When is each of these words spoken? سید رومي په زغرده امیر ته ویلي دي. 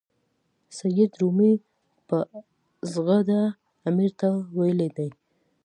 سید 0.77 1.11
رومي 1.19 1.53
په 2.07 2.17
زغرده 2.91 3.41
امیر 3.89 4.11
ته 4.19 4.27
ویلي 4.57 4.89
دي. 4.97 5.09